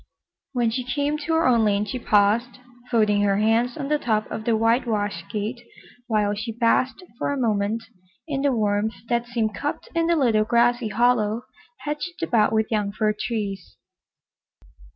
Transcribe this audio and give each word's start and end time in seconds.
When 0.53 0.71
she 0.71 0.83
came 0.83 1.19
to 1.19 1.33
her 1.35 1.45
own 1.47 1.63
lane 1.63 1.85
she 1.85 1.99
paused, 1.99 2.57
folding 2.89 3.21
her 3.21 3.37
hands 3.37 3.77
on 3.77 3.87
the 3.87 3.99
top 3.99 4.25
of 4.31 4.45
the 4.45 4.57
whitewashed 4.57 5.29
gate, 5.29 5.61
while 6.07 6.33
she 6.33 6.51
basked 6.51 7.03
for 7.19 7.31
a 7.31 7.37
moment 7.39 7.83
in 8.27 8.41
the 8.41 8.51
warmth 8.51 8.95
that 9.09 9.27
seemed 9.27 9.53
cupped 9.53 9.89
in 9.93 10.07
the 10.07 10.15
little 10.15 10.43
grassy 10.43 10.87
hollow 10.87 11.43
hedged 11.81 12.23
about 12.23 12.51
with 12.51 12.71
young 12.71 12.91
fir 12.91 13.13
trees. 13.13 13.77